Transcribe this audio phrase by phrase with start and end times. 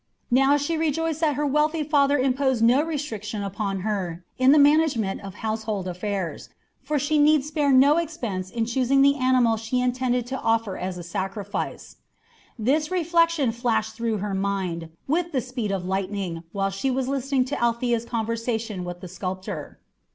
[0.31, 5.21] Now she rejoiced that her wealthy father imposed no restriction upon her in the management
[5.21, 6.49] of household affairs,
[6.81, 10.97] for she need spare no expense in choosing the animal she intended to offer as
[10.97, 11.97] a sacrifice.
[12.57, 17.45] This reflection flashed through her mind with the speed of lightning while she was listening
[17.45, 19.77] to Althea's conversation with the sculptor.